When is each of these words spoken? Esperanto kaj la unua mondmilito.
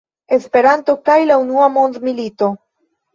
Esperanto 0.35 0.95
kaj 1.09 1.17
la 1.31 1.37
unua 1.41 1.67
mondmilito. 1.75 2.49